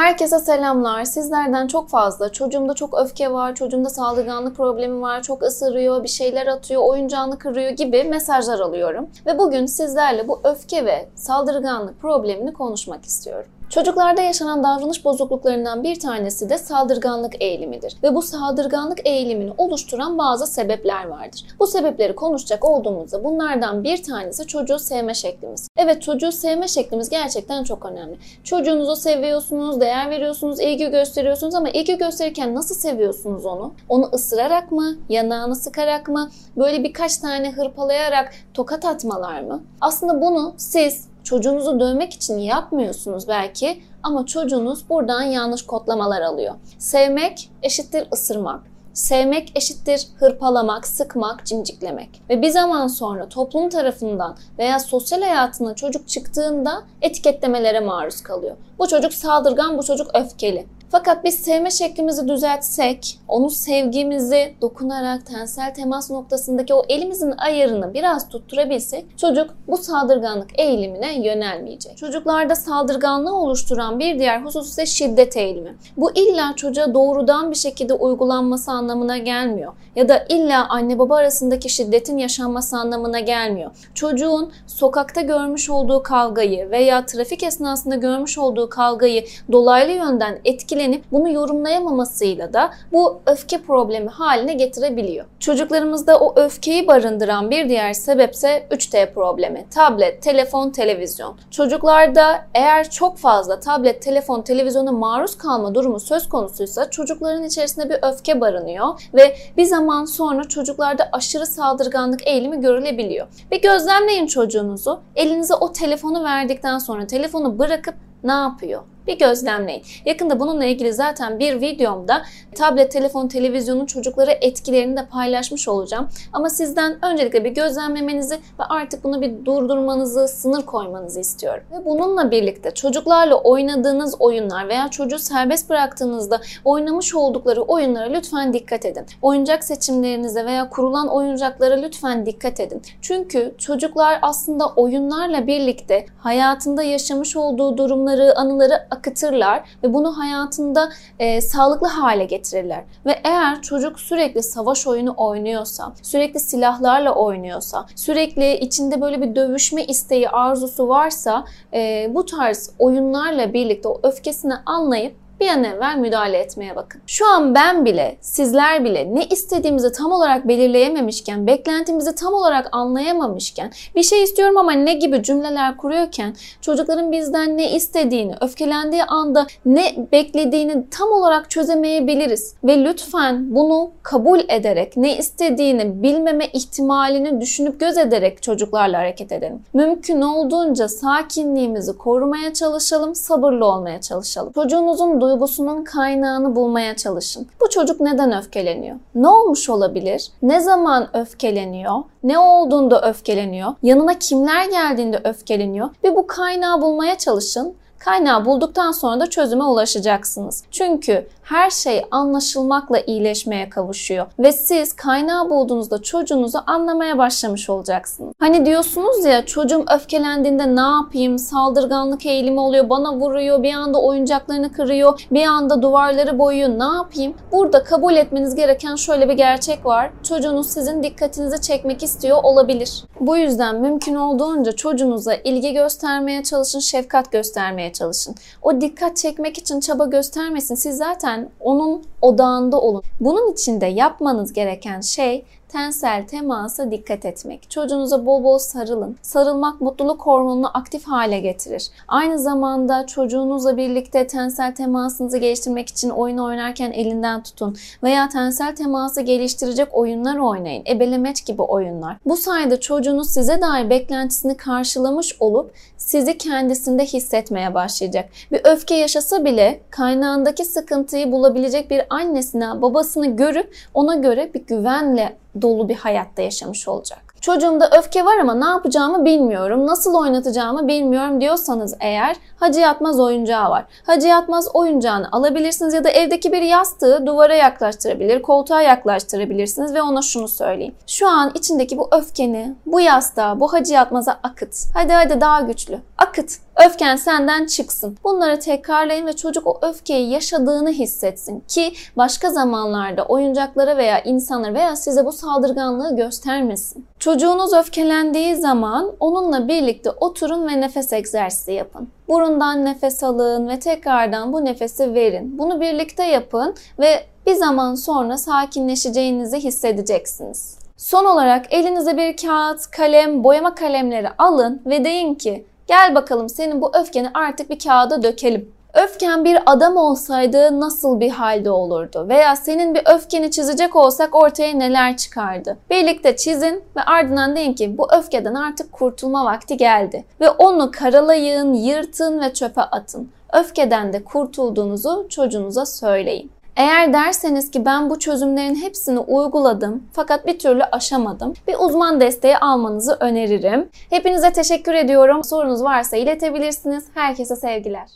Herkese 0.00 0.38
selamlar. 0.38 1.04
Sizlerden 1.04 1.66
çok 1.66 1.88
fazla 1.88 2.32
çocuğumda 2.32 2.74
çok 2.74 2.98
öfke 2.98 3.32
var, 3.32 3.54
çocuğumda 3.54 3.90
saldırganlık 3.90 4.56
problemi 4.56 5.00
var, 5.00 5.22
çok 5.22 5.42
ısırıyor, 5.42 6.02
bir 6.02 6.08
şeyler 6.08 6.46
atıyor, 6.46 6.82
oyuncağını 6.82 7.38
kırıyor 7.38 7.70
gibi 7.70 8.04
mesajlar 8.04 8.60
alıyorum. 8.60 9.08
Ve 9.26 9.38
bugün 9.38 9.66
sizlerle 9.66 10.28
bu 10.28 10.40
öfke 10.44 10.84
ve 10.84 11.08
saldırganlık 11.14 12.00
problemini 12.00 12.52
konuşmak 12.52 13.04
istiyorum. 13.04 13.50
Çocuklarda 13.70 14.22
yaşanan 14.22 14.62
davranış 14.62 15.04
bozukluklarından 15.04 15.82
bir 15.82 16.00
tanesi 16.00 16.50
de 16.50 16.58
saldırganlık 16.58 17.42
eğilimidir. 17.42 17.96
Ve 18.02 18.14
bu 18.14 18.22
saldırganlık 18.22 19.06
eğilimini 19.06 19.52
oluşturan 19.58 20.18
bazı 20.18 20.46
sebepler 20.46 21.06
vardır. 21.06 21.44
Bu 21.58 21.66
sebepleri 21.66 22.14
konuşacak 22.14 22.64
olduğumuzda 22.64 23.24
bunlardan 23.24 23.84
bir 23.84 24.02
tanesi 24.02 24.46
çocuğu 24.46 24.78
sevme 24.78 25.14
şeklimiz. 25.14 25.68
Evet 25.76 26.02
çocuğu 26.02 26.32
sevme 26.32 26.68
şeklimiz 26.68 27.08
gerçekten 27.08 27.64
çok 27.64 27.86
önemli. 27.86 28.18
Çocuğunuzu 28.44 28.96
seviyorsunuz, 28.96 29.80
değer 29.80 30.10
veriyorsunuz, 30.10 30.60
ilgi 30.60 30.90
gösteriyorsunuz 30.90 31.54
ama 31.54 31.68
ilgi 31.68 31.98
gösterirken 31.98 32.54
nasıl 32.54 32.74
seviyorsunuz 32.74 33.46
onu? 33.46 33.74
Onu 33.88 34.10
ısırarak 34.12 34.72
mı, 34.72 34.96
yanağını 35.08 35.56
sıkarak 35.56 36.08
mı, 36.08 36.30
böyle 36.56 36.84
birkaç 36.84 37.18
tane 37.18 37.52
hırpalayarak 37.52 38.32
tokat 38.54 38.84
atmalar 38.84 39.40
mı? 39.40 39.62
Aslında 39.80 40.20
bunu 40.20 40.54
siz 40.56 41.09
çocuğunuzu 41.30 41.80
dövmek 41.80 42.12
için 42.12 42.38
yapmıyorsunuz 42.38 43.28
belki 43.28 43.82
ama 44.02 44.26
çocuğunuz 44.26 44.88
buradan 44.88 45.22
yanlış 45.22 45.62
kodlamalar 45.62 46.20
alıyor. 46.20 46.54
Sevmek 46.78 47.50
eşittir 47.62 48.08
ısırmak. 48.12 48.60
Sevmek 48.92 49.52
eşittir 49.56 50.06
hırpalamak, 50.18 50.86
sıkmak, 50.86 51.46
cimciklemek. 51.46 52.22
Ve 52.30 52.42
bir 52.42 52.48
zaman 52.48 52.86
sonra 52.86 53.28
toplum 53.28 53.68
tarafından 53.68 54.36
veya 54.58 54.78
sosyal 54.78 55.22
hayatına 55.22 55.74
çocuk 55.74 56.08
çıktığında 56.08 56.82
etiketlemelere 57.02 57.80
maruz 57.80 58.22
kalıyor. 58.22 58.56
Bu 58.78 58.88
çocuk 58.88 59.12
saldırgan, 59.12 59.78
bu 59.78 59.82
çocuk 59.82 60.10
öfkeli. 60.14 60.66
Fakat 60.92 61.24
biz 61.24 61.34
sevme 61.34 61.70
şeklimizi 61.70 62.28
düzeltsek, 62.28 63.18
onu 63.28 63.50
sevgimizi 63.50 64.54
dokunarak 64.60 65.26
tensel 65.26 65.74
temas 65.74 66.10
noktasındaki 66.10 66.74
o 66.74 66.82
elimizin 66.88 67.30
ayarını 67.30 67.94
biraz 67.94 68.28
tutturabilsek 68.28 69.18
çocuk 69.18 69.54
bu 69.68 69.76
saldırganlık 69.76 70.60
eğilimine 70.60 71.26
yönelmeyecek. 71.26 71.96
Çocuklarda 71.96 72.54
saldırganlığı 72.54 73.34
oluşturan 73.34 73.98
bir 73.98 74.18
diğer 74.18 74.42
husus 74.42 74.68
ise 74.68 74.86
şiddet 74.86 75.36
eğilimi. 75.36 75.76
Bu 75.96 76.12
illa 76.12 76.52
çocuğa 76.56 76.94
doğrudan 76.94 77.50
bir 77.50 77.56
şekilde 77.56 77.94
uygulanması 77.94 78.70
anlamına 78.70 79.18
gelmiyor. 79.18 79.72
Ya 79.96 80.08
da 80.08 80.24
illa 80.28 80.66
anne 80.68 80.98
baba 80.98 81.16
arasındaki 81.16 81.68
şiddetin 81.68 82.18
yaşanması 82.18 82.76
anlamına 82.76 83.20
gelmiyor. 83.20 83.70
Çocuğun 83.94 84.52
sokakta 84.66 85.20
görmüş 85.20 85.70
olduğu 85.70 86.02
kavgayı 86.02 86.70
veya 86.70 87.06
trafik 87.06 87.42
esnasında 87.42 87.94
görmüş 87.94 88.38
olduğu 88.38 88.68
kavgayı 88.68 89.24
dolaylı 89.52 89.92
yönden 89.92 90.38
etkili 90.44 90.79
etkilenip 90.80 91.04
bunu 91.12 91.32
yorumlayamamasıyla 91.32 92.52
da 92.52 92.70
bu 92.92 93.20
öfke 93.26 93.62
problemi 93.62 94.08
haline 94.08 94.52
getirebiliyor. 94.52 95.26
Çocuklarımızda 95.40 96.18
o 96.18 96.40
öfkeyi 96.40 96.86
barındıran 96.86 97.50
bir 97.50 97.68
diğer 97.68 97.92
sebepse 97.92 98.66
3T 98.70 99.12
problemi. 99.12 99.66
Tablet, 99.70 100.22
telefon, 100.22 100.70
televizyon. 100.70 101.36
Çocuklarda 101.50 102.46
eğer 102.54 102.90
çok 102.90 103.18
fazla 103.18 103.60
tablet, 103.60 104.02
telefon, 104.02 104.42
televizyona 104.42 104.92
maruz 104.92 105.38
kalma 105.38 105.74
durumu 105.74 106.00
söz 106.00 106.28
konusuysa 106.28 106.90
çocukların 106.90 107.44
içerisinde 107.44 107.90
bir 107.90 107.98
öfke 108.02 108.40
barınıyor 108.40 108.88
ve 109.14 109.36
bir 109.56 109.64
zaman 109.64 110.04
sonra 110.04 110.44
çocuklarda 110.44 111.08
aşırı 111.12 111.46
saldırganlık 111.46 112.26
eğilimi 112.26 112.60
görülebiliyor. 112.60 113.26
Bir 113.52 113.62
gözlemleyin 113.62 114.26
çocuğunuzu. 114.26 115.00
Elinize 115.16 115.54
o 115.54 115.72
telefonu 115.72 116.24
verdikten 116.24 116.78
sonra 116.78 117.06
telefonu 117.06 117.58
bırakıp 117.58 117.94
ne 118.24 118.32
yapıyor? 118.32 118.82
bir 119.10 119.18
gözlemleyin. 119.18 119.82
Yakında 120.04 120.40
bununla 120.40 120.64
ilgili 120.64 120.92
zaten 120.92 121.38
bir 121.38 121.60
videomda 121.60 122.22
tablet, 122.54 122.92
telefon, 122.92 123.28
televizyonun 123.28 123.86
çocuklara 123.86 124.30
etkilerini 124.30 124.96
de 124.96 125.06
paylaşmış 125.06 125.68
olacağım. 125.68 126.08
Ama 126.32 126.50
sizden 126.50 127.04
öncelikle 127.04 127.44
bir 127.44 127.50
gözlemlemenizi 127.50 128.34
ve 128.34 128.64
artık 128.68 129.04
bunu 129.04 129.20
bir 129.20 129.44
durdurmanızı, 129.44 130.28
sınır 130.28 130.62
koymanızı 130.62 131.20
istiyorum. 131.20 131.62
Ve 131.72 131.84
bununla 131.84 132.30
birlikte 132.30 132.70
çocuklarla 132.70 133.34
oynadığınız 133.34 134.16
oyunlar 134.20 134.68
veya 134.68 134.88
çocuğu 134.88 135.18
serbest 135.18 135.70
bıraktığınızda 135.70 136.40
oynamış 136.64 137.14
oldukları 137.14 137.62
oyunlara 137.62 138.10
lütfen 138.10 138.52
dikkat 138.52 138.84
edin. 138.84 139.06
Oyuncak 139.22 139.64
seçimlerinize 139.64 140.44
veya 140.44 140.68
kurulan 140.68 141.08
oyuncaklara 141.08 141.74
lütfen 141.74 142.26
dikkat 142.26 142.60
edin. 142.60 142.82
Çünkü 143.02 143.54
çocuklar 143.58 144.18
aslında 144.22 144.66
oyunlarla 144.66 145.46
birlikte 145.46 146.06
hayatında 146.18 146.82
yaşamış 146.82 147.36
olduğu 147.36 147.78
durumları, 147.78 148.09
anıları 148.18 148.86
akıtırlar 148.90 149.62
ve 149.82 149.94
bunu 149.94 150.18
hayatında 150.18 150.88
e, 151.18 151.40
sağlıklı 151.40 151.86
hale 151.86 152.24
getirirler. 152.24 152.84
Ve 153.06 153.20
eğer 153.24 153.62
çocuk 153.62 154.00
sürekli 154.00 154.42
savaş 154.42 154.86
oyunu 154.86 155.14
oynuyorsa, 155.16 155.92
sürekli 156.02 156.40
silahlarla 156.40 157.14
oynuyorsa, 157.14 157.86
sürekli 157.96 158.58
içinde 158.58 159.00
böyle 159.00 159.22
bir 159.22 159.34
dövüşme 159.34 159.84
isteği, 159.84 160.28
arzusu 160.28 160.88
varsa 160.88 161.44
e, 161.74 162.10
bu 162.14 162.26
tarz 162.26 162.70
oyunlarla 162.78 163.52
birlikte 163.52 163.88
o 163.88 164.00
öfkesini 164.02 164.54
anlayıp 164.66 165.14
bir 165.40 165.48
an 165.48 165.64
evvel 165.64 165.96
müdahale 165.96 166.38
etmeye 166.38 166.76
bakın. 166.76 167.00
Şu 167.06 167.28
an 167.28 167.54
ben 167.54 167.84
bile, 167.84 168.16
sizler 168.20 168.84
bile 168.84 169.14
ne 169.14 169.24
istediğimizi 169.24 169.92
tam 169.92 170.12
olarak 170.12 170.48
belirleyememişken, 170.48 171.46
beklentimizi 171.46 172.14
tam 172.14 172.34
olarak 172.34 172.68
anlayamamışken, 172.72 173.70
bir 173.96 174.02
şey 174.02 174.22
istiyorum 174.22 174.56
ama 174.56 174.72
ne 174.72 174.94
gibi 174.94 175.22
cümleler 175.22 175.76
kuruyorken, 175.76 176.34
çocukların 176.60 177.12
bizden 177.12 177.56
ne 177.56 177.70
istediğini, 177.72 178.34
öfkelendiği 178.40 179.04
anda 179.04 179.46
ne 179.66 180.08
beklediğini 180.12 180.90
tam 180.90 181.12
olarak 181.12 181.50
çözemeyebiliriz. 181.50 182.54
Ve 182.64 182.84
lütfen 182.84 183.54
bunu 183.54 183.90
kabul 184.02 184.40
ederek, 184.48 184.96
ne 184.96 185.18
istediğini 185.18 186.02
bilmeme 186.02 186.46
ihtimalini 186.46 187.40
düşünüp 187.40 187.80
göz 187.80 187.98
ederek 187.98 188.42
çocuklarla 188.42 188.98
hareket 188.98 189.32
edelim. 189.32 189.62
Mümkün 189.74 190.20
olduğunca 190.20 190.88
sakinliğimizi 190.88 191.98
korumaya 191.98 192.52
çalışalım, 192.54 193.14
sabırlı 193.14 193.64
olmaya 193.66 194.00
çalışalım. 194.00 194.52
Çocuğunuzun 194.52 195.20
duygusunun 195.30 195.84
kaynağını 195.84 196.56
bulmaya 196.56 196.96
çalışın. 196.96 197.46
Bu 197.60 197.68
çocuk 197.68 198.00
neden 198.00 198.38
öfkeleniyor? 198.38 198.96
Ne 199.14 199.28
olmuş 199.28 199.68
olabilir? 199.68 200.28
Ne 200.42 200.60
zaman 200.60 201.16
öfkeleniyor? 201.16 202.02
Ne 202.22 202.38
olduğunda 202.38 203.08
öfkeleniyor? 203.08 203.74
Yanına 203.82 204.18
kimler 204.18 204.70
geldiğinde 204.70 205.20
öfkeleniyor? 205.24 205.90
Ve 206.04 206.16
bu 206.16 206.26
kaynağı 206.26 206.82
bulmaya 206.82 207.18
çalışın. 207.18 207.74
Kaynağı 208.00 208.44
bulduktan 208.44 208.92
sonra 208.92 209.20
da 209.20 209.30
çözüme 209.30 209.64
ulaşacaksınız. 209.64 210.64
Çünkü 210.70 211.26
her 211.42 211.70
şey 211.70 212.02
anlaşılmakla 212.10 213.00
iyileşmeye 213.00 213.68
kavuşuyor. 213.70 214.26
Ve 214.38 214.52
siz 214.52 214.92
kaynağı 214.92 215.50
bulduğunuzda 215.50 216.02
çocuğunuzu 216.02 216.58
anlamaya 216.66 217.18
başlamış 217.18 217.70
olacaksınız. 217.70 218.34
Hani 218.38 218.66
diyorsunuz 218.66 219.24
ya 219.24 219.46
çocuğum 219.46 219.84
öfkelendiğinde 219.94 220.76
ne 220.76 220.80
yapayım? 220.80 221.38
Saldırganlık 221.38 222.26
eğilimi 222.26 222.60
oluyor, 222.60 222.90
bana 222.90 223.14
vuruyor, 223.14 223.62
bir 223.62 223.74
anda 223.74 224.02
oyuncaklarını 224.02 224.72
kırıyor, 224.72 225.26
bir 225.32 225.44
anda 225.44 225.82
duvarları 225.82 226.38
boyuyor. 226.38 226.68
Ne 226.68 226.96
yapayım? 226.96 227.34
Burada 227.52 227.84
kabul 227.84 228.14
etmeniz 228.16 228.54
gereken 228.54 228.96
şöyle 228.96 229.28
bir 229.28 229.34
gerçek 229.34 229.86
var. 229.86 230.10
Çocuğunuz 230.22 230.66
sizin 230.66 231.02
dikkatinizi 231.02 231.60
çekmek 231.60 232.02
istiyor 232.02 232.38
olabilir. 232.42 233.04
Bu 233.20 233.36
yüzden 233.36 233.80
mümkün 233.80 234.14
olduğunca 234.14 234.72
çocuğunuza 234.72 235.34
ilgi 235.34 235.72
göstermeye 235.72 236.42
çalışın, 236.42 236.80
şefkat 236.80 237.32
göstermeye 237.32 237.89
çalışın. 237.92 238.34
O 238.62 238.80
dikkat 238.80 239.16
çekmek 239.16 239.58
için 239.58 239.80
çaba 239.80 240.06
göstermesin. 240.06 240.74
Siz 240.74 240.96
zaten 240.96 241.50
onun 241.60 242.02
odağında 242.22 242.80
olun. 242.80 243.02
Bunun 243.20 243.52
için 243.52 243.80
de 243.80 243.86
yapmanız 243.86 244.52
gereken 244.52 245.00
şey 245.00 245.44
tensel 245.70 246.26
temasa 246.26 246.90
dikkat 246.90 247.24
etmek. 247.24 247.70
Çocuğunuza 247.70 248.26
bol 248.26 248.44
bol 248.44 248.58
sarılın. 248.58 249.16
Sarılmak 249.22 249.80
mutluluk 249.80 250.26
hormonunu 250.26 250.78
aktif 250.78 251.04
hale 251.04 251.40
getirir. 251.40 251.90
Aynı 252.08 252.38
zamanda 252.38 253.06
çocuğunuzla 253.06 253.76
birlikte 253.76 254.26
tensel 254.26 254.74
temasınızı 254.74 255.38
geliştirmek 255.38 255.88
için 255.88 256.10
oyun 256.10 256.38
oynarken 256.38 256.92
elinden 256.92 257.42
tutun 257.42 257.76
veya 258.02 258.28
tensel 258.28 258.76
teması 258.76 259.20
geliştirecek 259.20 259.88
oyunlar 259.92 260.36
oynayın. 260.36 260.82
Ebelemeç 260.86 261.46
gibi 261.46 261.62
oyunlar. 261.62 262.16
Bu 262.26 262.36
sayede 262.36 262.80
çocuğunuz 262.80 263.30
size 263.30 263.60
dair 263.60 263.90
beklentisini 263.90 264.56
karşılamış 264.56 265.36
olup 265.40 265.72
sizi 265.96 266.38
kendisinde 266.38 267.04
hissetmeye 267.04 267.74
başlayacak. 267.74 268.28
Bir 268.52 268.60
öfke 268.64 268.94
yaşasa 268.94 269.44
bile 269.44 269.80
kaynağındaki 269.90 270.64
sıkıntıyı 270.64 271.32
bulabilecek 271.32 271.90
bir 271.90 272.02
annesine, 272.10 272.82
babasını 272.82 273.36
görüp 273.36 273.74
ona 273.94 274.14
göre 274.14 274.50
bir 274.54 274.66
güvenle 274.66 275.36
dolu 275.62 275.88
bir 275.88 275.96
hayatta 275.96 276.42
yaşamış 276.42 276.88
olacak. 276.88 277.30
Çocuğumda 277.40 277.90
öfke 277.98 278.24
var 278.24 278.38
ama 278.38 278.54
ne 278.54 278.64
yapacağımı 278.64 279.24
bilmiyorum, 279.24 279.86
nasıl 279.86 280.14
oynatacağımı 280.14 280.88
bilmiyorum 280.88 281.40
diyorsanız 281.40 281.96
eğer 282.00 282.36
Hacı 282.56 282.80
Yatmaz 282.80 283.20
oyuncağı 283.20 283.70
var. 283.70 283.84
Hacı 284.06 284.28
Yatmaz 284.28 284.68
oyuncağını 284.74 285.28
alabilirsiniz 285.32 285.94
ya 285.94 286.04
da 286.04 286.10
evdeki 286.10 286.52
bir 286.52 286.62
yastığı 286.62 287.26
duvara 287.26 287.54
yaklaştırabilir, 287.54 288.42
koltuğa 288.42 288.82
yaklaştırabilirsiniz 288.82 289.94
ve 289.94 290.02
ona 290.02 290.22
şunu 290.22 290.48
söyleyin. 290.48 290.94
Şu 291.06 291.28
an 291.28 291.52
içindeki 291.54 291.98
bu 291.98 292.08
öfkeni 292.12 292.74
bu 292.86 293.00
yastığa, 293.00 293.60
bu 293.60 293.72
Hacı 293.72 293.94
Yatmaz'a 293.94 294.40
akıt. 294.42 294.74
Hadi 294.94 295.12
hadi 295.12 295.40
daha 295.40 295.60
güçlü. 295.60 295.98
Akıt. 296.18 296.58
Öfken 296.86 297.16
senden 297.16 297.66
çıksın. 297.66 298.18
Bunları 298.24 298.60
tekrarlayın 298.60 299.26
ve 299.26 299.32
çocuk 299.32 299.66
o 299.66 299.78
öfkeyi 299.82 300.30
yaşadığını 300.30 300.90
hissetsin 300.90 301.60
ki 301.68 301.92
başka 302.16 302.50
zamanlarda 302.50 303.24
oyuncaklara 303.24 303.96
veya 303.96 304.22
insanlara 304.22 304.74
veya 304.74 304.96
size 304.96 305.24
bu 305.24 305.32
saldırganlığı 305.32 306.16
göstermesin. 306.16 307.06
Çocuğunuz 307.18 307.72
öfkelendiği 307.72 308.56
zaman 308.56 309.12
onunla 309.20 309.68
birlikte 309.68 310.10
oturun 310.10 310.68
ve 310.68 310.80
nefes 310.80 311.12
egzersizi 311.12 311.72
yapın. 311.72 312.08
Burundan 312.28 312.84
nefes 312.84 313.24
alın 313.24 313.68
ve 313.68 313.78
tekrardan 313.78 314.52
bu 314.52 314.64
nefesi 314.64 315.14
verin. 315.14 315.58
Bunu 315.58 315.80
birlikte 315.80 316.24
yapın 316.24 316.74
ve 316.98 317.24
bir 317.46 317.54
zaman 317.54 317.94
sonra 317.94 318.38
sakinleşeceğinizi 318.38 319.58
hissedeceksiniz. 319.58 320.80
Son 320.96 321.24
olarak 321.24 321.72
elinize 321.72 322.16
bir 322.16 322.36
kağıt, 322.36 322.86
kalem, 322.90 323.44
boyama 323.44 323.74
kalemleri 323.74 324.28
alın 324.38 324.82
ve 324.86 325.04
deyin 325.04 325.34
ki 325.34 325.64
gel 325.90 326.14
bakalım 326.14 326.48
senin 326.48 326.82
bu 326.82 326.90
öfkeni 326.94 327.30
artık 327.34 327.70
bir 327.70 327.78
kağıda 327.78 328.22
dökelim. 328.22 328.72
Öfken 328.94 329.44
bir 329.44 329.58
adam 329.66 329.96
olsaydı 329.96 330.80
nasıl 330.80 331.20
bir 331.20 331.30
halde 331.30 331.70
olurdu? 331.70 332.26
Veya 332.28 332.56
senin 332.56 332.94
bir 332.94 333.02
öfkeni 333.06 333.50
çizecek 333.50 333.96
olsak 333.96 334.34
ortaya 334.34 334.74
neler 334.74 335.16
çıkardı? 335.16 335.76
Birlikte 335.90 336.36
çizin 336.36 336.84
ve 336.96 337.02
ardından 337.02 337.56
deyin 337.56 337.72
ki 337.72 337.98
bu 337.98 338.08
öfkeden 338.14 338.54
artık 338.54 338.92
kurtulma 338.92 339.44
vakti 339.44 339.76
geldi. 339.76 340.24
Ve 340.40 340.50
onu 340.50 340.90
karalayın, 340.90 341.74
yırtın 341.74 342.40
ve 342.40 342.54
çöpe 342.54 342.82
atın. 342.82 343.30
Öfkeden 343.52 344.12
de 344.12 344.24
kurtulduğunuzu 344.24 345.26
çocuğunuza 345.28 345.86
söyleyin. 345.86 346.50
Eğer 346.76 347.12
derseniz 347.12 347.70
ki 347.70 347.84
ben 347.84 348.10
bu 348.10 348.18
çözümlerin 348.18 348.74
hepsini 348.74 349.18
uyguladım 349.18 350.04
fakat 350.12 350.46
bir 350.46 350.58
türlü 350.58 350.84
aşamadım. 350.84 351.54
Bir 351.68 351.74
uzman 351.78 352.20
desteği 352.20 352.58
almanızı 352.58 353.16
öneririm. 353.20 353.88
Hepinize 354.10 354.52
teşekkür 354.52 354.94
ediyorum. 354.94 355.44
Sorunuz 355.44 355.84
varsa 355.84 356.16
iletebilirsiniz. 356.16 357.04
Herkese 357.14 357.56
sevgiler. 357.56 358.10